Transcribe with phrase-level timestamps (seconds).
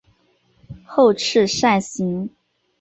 [0.83, 2.31] 后翅扇形。